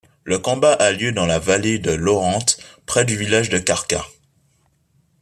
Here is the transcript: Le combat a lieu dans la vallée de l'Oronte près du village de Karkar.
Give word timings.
Le 0.23 0.39
combat 0.39 0.73
a 0.73 0.91
lieu 0.93 1.11
dans 1.11 1.27
la 1.27 1.37
vallée 1.37 1.77
de 1.77 1.91
l'Oronte 1.91 2.57
près 2.87 3.05
du 3.05 3.15
village 3.15 3.49
de 3.49 3.59
Karkar. 3.59 4.09